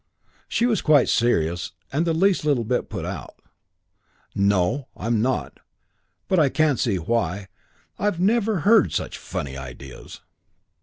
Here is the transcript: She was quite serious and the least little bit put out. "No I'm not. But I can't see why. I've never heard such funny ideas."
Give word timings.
She 0.47 0.65
was 0.65 0.81
quite 0.81 1.09
serious 1.09 1.73
and 1.93 2.07
the 2.07 2.13
least 2.15 2.43
little 2.43 2.63
bit 2.63 2.89
put 2.89 3.05
out. 3.05 3.35
"No 4.33 4.87
I'm 4.97 5.21
not. 5.21 5.59
But 6.27 6.39
I 6.39 6.49
can't 6.49 6.79
see 6.79 6.97
why. 6.97 7.49
I've 7.99 8.19
never 8.19 8.61
heard 8.61 8.93
such 8.93 9.19
funny 9.19 9.55
ideas." 9.55 10.21